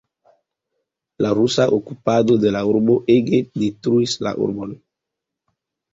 [1.25, 4.77] La rusa okupado de la urbo ege detruis la urbon.